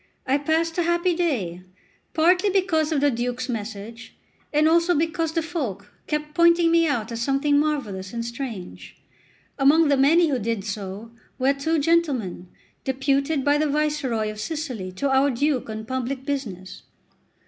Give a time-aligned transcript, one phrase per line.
[0.25, 1.61] I passed a happy day,
[2.15, 4.15] partly because of the Duke's message,
[4.51, 8.97] and also because the folk kept pointing me out as something marvellous and strange.
[9.59, 12.47] Among the many who did so, were two gentlemen,
[12.83, 16.81] deputed by the Viceroy of Sicily to our Duke on public business.